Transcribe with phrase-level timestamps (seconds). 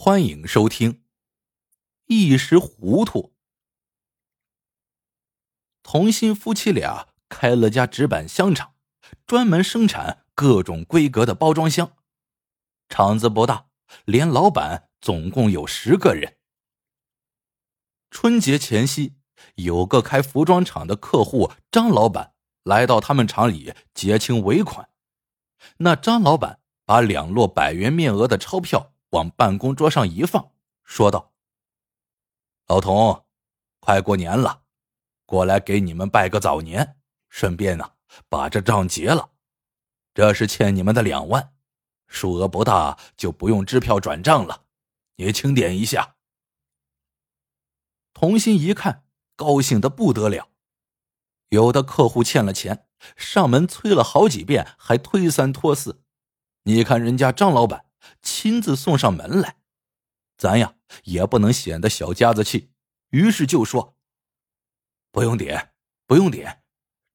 [0.00, 1.02] 欢迎收听。
[2.06, 3.34] 一时糊涂，
[5.82, 8.74] 同心夫妻俩开了家纸板箱厂，
[9.26, 11.96] 专门生产各种规格的包装箱。
[12.88, 13.70] 厂子不大，
[14.04, 16.38] 连老板总共有十个人。
[18.08, 19.16] 春节前夕，
[19.56, 24.90] 有个开服装厂的客户张老板来到他们厂里结清尾款。
[25.78, 28.94] 那张老板把两摞百元面额的钞票。
[29.10, 30.52] 往办公桌上一放，
[30.84, 31.32] 说道
[32.68, 33.24] ：“老童，
[33.80, 34.64] 快过年了，
[35.24, 36.96] 过来给你们拜个早年，
[37.28, 37.92] 顺便呢
[38.28, 39.30] 把这账结了。
[40.12, 41.54] 这是欠你们的两万，
[42.06, 44.64] 数额不大，就不用支票转账了，
[45.16, 46.16] 你清点一下。”
[48.12, 49.04] 童心一看，
[49.36, 50.48] 高兴的不得了。
[51.48, 56.02] 有的客户欠了钱，上门催了好几遍，还推三拖四。
[56.64, 57.87] 你看人家张老板。
[58.22, 59.56] 亲自送上门来，
[60.36, 62.72] 咱呀也不能显得小家子气，
[63.10, 63.96] 于是就说
[65.10, 65.72] ：“不用点，
[66.06, 66.62] 不用点。”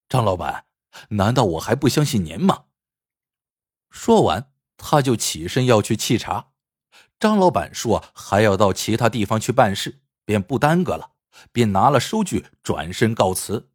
[0.10, 0.66] 张老板，
[1.10, 2.66] 难道我还不相信您吗？
[3.90, 6.52] 说完，他就起身要去沏茶。
[7.20, 11.14] 张老板说还要到其他地方去办事，便不耽搁了，
[11.52, 13.72] 便拿了收据转身告辞。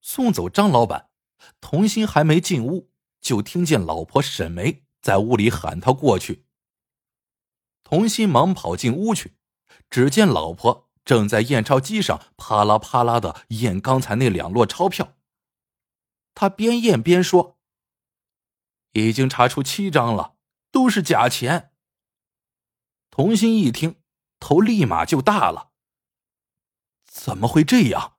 [0.00, 1.10] 送走张老板，
[1.60, 4.85] 童心还没进屋，就听见老婆沈梅。
[5.06, 6.44] 在屋里喊他过去。
[7.84, 9.36] 童心忙跑进屋去，
[9.88, 15.14] 只见老婆正在验钞机上啪啦啪啦的验刚才那两摞钞票。
[16.34, 17.60] 他边验边说
[18.94, 20.34] ：“已经查出七张了，
[20.72, 21.70] 都是假钱。”
[23.08, 24.02] 童心一听，
[24.40, 25.70] 头立马就大了。
[27.04, 28.16] 怎么会这样？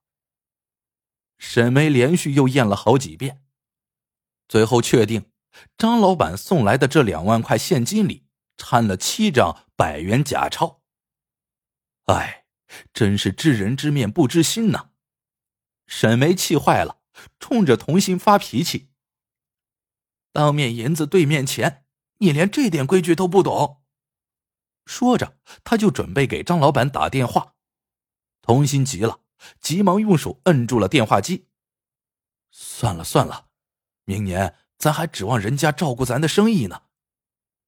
[1.38, 3.44] 沈梅连续又验了好几遍，
[4.48, 5.30] 最后确定。
[5.78, 8.28] 张老板送来的这两万块现金里
[8.58, 10.82] 掺了七张百元假钞。
[12.06, 12.46] 哎，
[12.94, 14.92] 真是知人知面不知心呐！
[15.88, 17.02] 沈梅气坏了，
[17.40, 18.92] 冲着童心发脾气
[20.32, 21.86] ：“当面银子对面钱，
[22.20, 23.84] 你连这点规矩都不懂！”
[24.86, 27.56] 说着，他就准备给张老板打电话。
[28.42, 29.22] 童心急了，
[29.60, 31.48] 急忙用手摁住了电话机。
[32.52, 33.50] 算了算了，
[34.06, 34.56] 明年。
[34.78, 36.84] 咱还指望人家照顾咱的生意呢，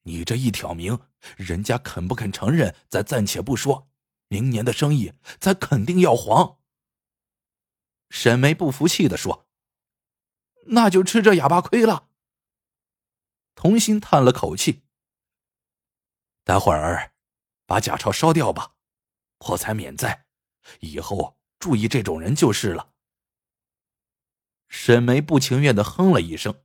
[0.04, 1.00] 你这一挑明，
[1.38, 3.90] 人家肯不肯承认，咱暂且不说。
[4.28, 6.60] 明年的生意，咱肯定要黄。
[8.12, 9.48] 沈梅不服气的说
[10.70, 12.10] ：“那就吃这哑巴亏了。”
[13.56, 14.84] 童心叹了口气
[16.46, 17.14] ：“待会儿
[17.66, 18.76] 把假钞烧掉吧，
[19.40, 20.26] 破财免灾，
[20.82, 22.94] 以后注意这种人就是了。”
[24.70, 26.64] 沈梅不情愿的哼了一声。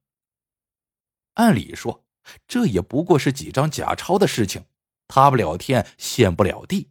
[1.35, 2.05] 按理说，
[2.47, 4.65] 这也不过是几张假钞的事情，
[5.09, 6.91] 塌不了天，陷不了地。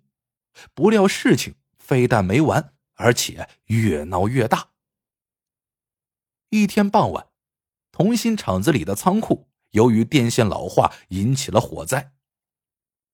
[0.74, 4.70] 不料事情非但没完，而且越闹越大。
[6.50, 7.28] 一天傍晚，
[7.92, 12.14] 同心厂子里的仓库由于电线老化引起了火灾。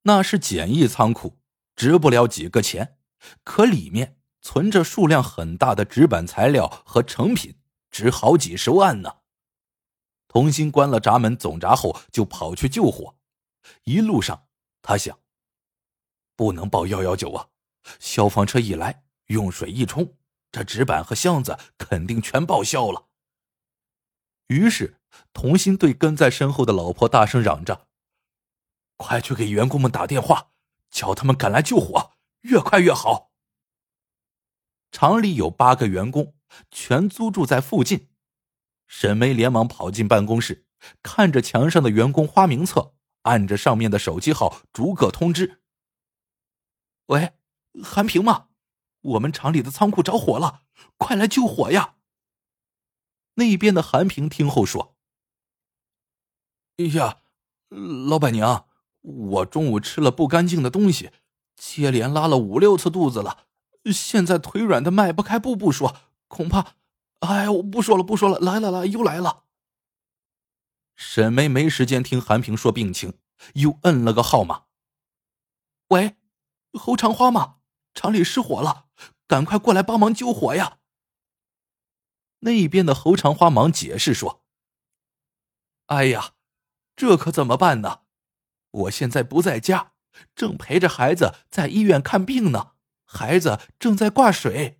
[0.04, 1.40] 那是简易仓库，
[1.76, 2.98] 值不了几个钱，
[3.44, 7.56] 可里面存着数量很大的纸板材料和成品，
[7.90, 9.19] 值好几十万呢。
[10.30, 13.16] 童心关了闸门总闸后，就跑去救火。
[13.84, 14.48] 一路上，
[14.84, 15.20] 他想：
[16.36, 17.50] 不能报幺幺九啊！
[18.00, 20.16] 消防车一来，用水一冲，
[20.52, 23.08] 这纸板和箱子肯定全报销了。
[24.48, 25.00] 于是，
[25.34, 27.88] 童心对跟在身后的老婆大声嚷着
[28.98, 30.52] ：“快去给员工们打电话，
[30.92, 33.32] 叫他们赶来救火，越快越好。”
[34.92, 36.36] 厂里有八个员工，
[36.70, 38.10] 全租住在附近。
[38.90, 40.66] 沈梅连忙跑进办公室，
[41.04, 45.62] 看着墙上的员工花名册，按着上面的手机号逐个通知
[47.06, 47.34] ：“喂，
[47.84, 48.48] 韩平吗？
[49.02, 50.64] 我们厂里的仓库着火了，
[50.98, 51.98] 快来救火呀！”
[53.36, 54.98] 那边的韩平听后说
[56.78, 57.20] ：“哎呀，
[57.70, 58.68] 老板娘，
[59.02, 61.12] 我中午吃了不干净的东西，
[61.56, 63.46] 接连拉了五六次肚子了，
[63.94, 65.96] 现在腿软的迈不开步不说，
[66.28, 66.74] 恐怕……”
[67.20, 69.44] 哎，我不说了，不说了，来了来，又来了。
[70.96, 73.20] 沈梅没时间听韩平说病情，
[73.54, 74.66] 又摁了个号码。
[75.90, 76.18] 喂，
[76.74, 77.58] 侯长花吗？
[77.94, 78.88] 厂里失火了，
[79.28, 80.78] 赶快过来帮忙救火呀！
[82.40, 84.46] 那边的侯长花忙解释说
[85.88, 86.36] ：“哎呀，
[86.96, 88.04] 这可怎么办呢？
[88.72, 89.94] 我现在不在家，
[90.36, 92.74] 正陪着孩子在医院看病呢，
[93.04, 94.79] 孩子正在挂水。”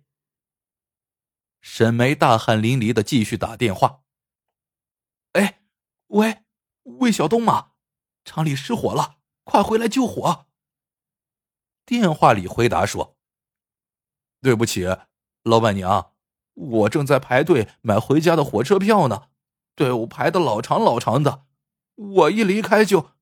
[1.60, 4.02] 沈梅大汗淋漓的继续打电话。
[5.32, 5.62] 哎，
[6.08, 6.44] 喂，
[6.82, 7.72] 魏晓东吗？
[8.24, 10.46] 厂里失火了，快回来救火！”
[11.86, 13.18] 电话里回答说
[14.40, 14.86] ：“对不起，
[15.42, 16.14] 老板娘，
[16.54, 19.28] 我正在排队买回家的火车票呢，
[19.74, 21.46] 队伍排的老长老长的，
[21.94, 23.12] 我一离开就……”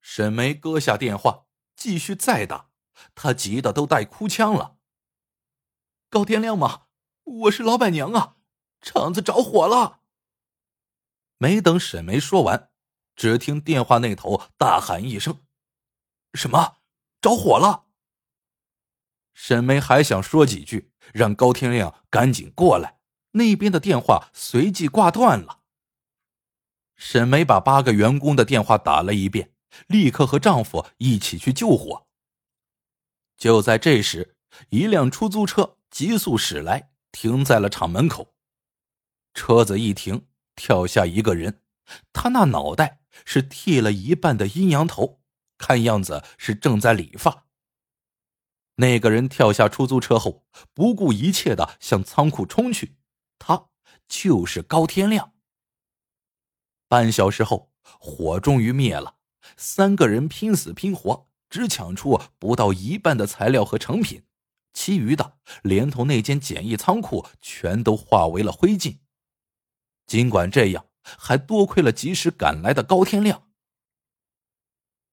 [0.00, 1.46] 沈梅搁下电话，
[1.76, 2.70] 继续再打，
[3.14, 4.77] 她急得都带哭腔了。
[6.10, 6.86] 高天亮吗？
[7.24, 8.36] 我是老板娘啊！
[8.80, 10.00] 厂子着火了。
[11.36, 12.70] 没等沈梅说完，
[13.14, 15.42] 只听电话那头大喊一声
[16.32, 16.78] ：“什么？
[17.20, 17.88] 着火了！”
[19.34, 23.00] 沈梅还想说几句，让高天亮赶紧过来，
[23.32, 25.60] 那边的电话随即挂断了。
[26.96, 29.52] 沈梅把八个员工的电话打了一遍，
[29.86, 32.06] 立刻和丈夫一起去救火。
[33.36, 34.38] 就在这时，
[34.70, 35.74] 一辆出租车。
[35.90, 38.34] 急速驶来，停在了厂门口。
[39.34, 41.62] 车子一停，跳下一个人，
[42.12, 45.20] 他那脑袋是剃了一半的阴阳头，
[45.56, 47.46] 看样子是正在理发。
[48.76, 52.96] 那个人跳下出租车后，不顾一切的向仓库冲去，
[53.38, 53.70] 他
[54.06, 55.32] 就是高天亮。
[56.86, 59.16] 半小时后，火终于灭了，
[59.56, 64.22] 三个人拼死拼活，只抢出不到一半的材料和成品。
[64.72, 68.98] 其余的，连同那间简易仓库，全都化为了灰烬。
[70.06, 73.44] 尽管这样，还多亏了及时赶来的高天亮。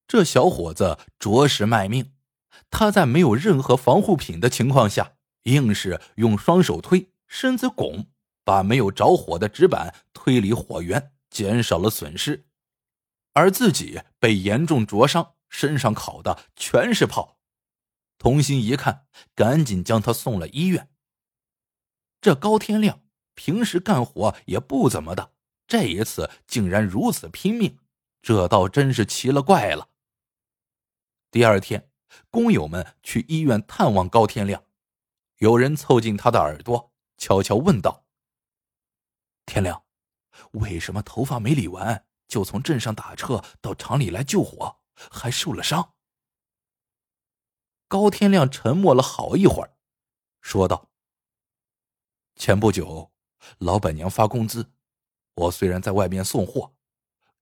[0.06, 2.12] 这小伙子着实卖命，
[2.70, 8.06] 他在没有任何防护品的情况下，硬是用双手推、身子拱，
[8.44, 12.46] 把没有着火的纸板推离火源，减少了损失，
[13.32, 17.35] 而自己被严重灼伤，身上烤的全是泡。
[18.18, 20.90] 童心一看，赶紧将他送了医院。
[22.20, 23.02] 这高天亮
[23.34, 25.32] 平时干活也不怎么的，
[25.66, 27.78] 这一次竟然如此拼命，
[28.22, 29.90] 这倒真是奇了怪了。
[31.30, 31.90] 第二天，
[32.30, 34.64] 工友们去医院探望高天亮，
[35.38, 38.06] 有人凑近他的耳朵，悄悄问道
[39.44, 39.84] ：“天亮，
[40.52, 44.80] 为什么头发没理完，就从镇上打车到厂里来救火，
[45.10, 45.92] 还受了伤？”
[47.88, 49.76] 高天亮沉默了好一会儿，
[50.40, 50.90] 说道
[52.34, 53.12] ：“前不久，
[53.58, 54.72] 老板娘发工资，
[55.34, 56.74] 我虽然在外面送货，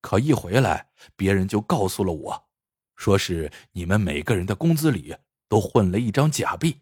[0.01, 2.47] 可一回来，别人就告诉了我，
[2.95, 6.81] 说是你们每个人的工资里都混了一张假币。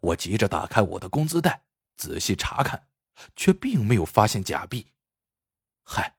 [0.00, 1.66] 我急着打开我的工资袋，
[1.98, 2.88] 仔细查看，
[3.36, 4.90] 却并没有发现假币。
[5.82, 6.16] 嗨，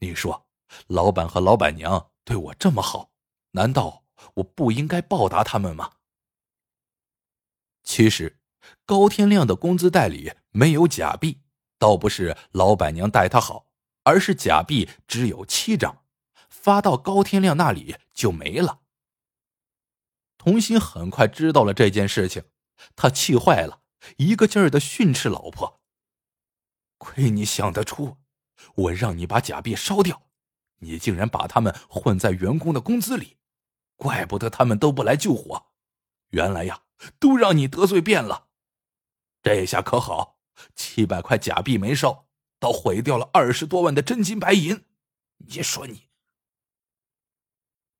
[0.00, 0.48] 你说，
[0.88, 3.12] 老板和老板娘对我这么好，
[3.52, 4.01] 难道？”
[4.34, 5.92] 我不应该报答他们吗？
[7.82, 8.38] 其实，
[8.86, 11.40] 高天亮的工资袋里没有假币，
[11.78, 13.66] 倒不是老板娘待他好，
[14.04, 16.04] 而是假币只有七张，
[16.48, 18.82] 发到高天亮那里就没了。
[20.38, 22.44] 童心很快知道了这件事情，
[22.94, 23.82] 他气坏了，
[24.16, 25.80] 一个劲儿的训斥老婆
[26.98, 28.16] ：“亏你想得出，
[28.74, 30.28] 我让你把假币烧掉，
[30.78, 33.38] 你竟然把他们混在员工的工资里。”
[34.02, 35.66] 怪不得他们都不来救火，
[36.30, 36.82] 原来呀，
[37.20, 38.48] 都让你得罪遍了。
[39.40, 40.40] 这下可好，
[40.74, 42.26] 七百块假币没烧，
[42.58, 44.84] 倒毁掉了二十多万的真金白银。
[45.38, 46.08] 你说你……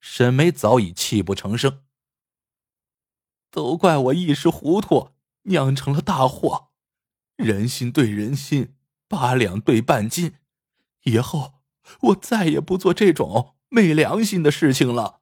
[0.00, 1.84] 沈梅早已泣不成声，
[3.53, 5.10] 都怪我一时糊涂，
[5.43, 6.72] 酿成了大祸。
[7.36, 8.74] 人心对人心，
[9.06, 10.34] 八两对半斤，
[11.05, 11.60] 以后
[12.00, 15.21] 我再也不做这种昧良心的事情了。